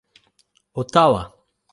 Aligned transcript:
o 0.79 0.81
tawa! 0.93 1.21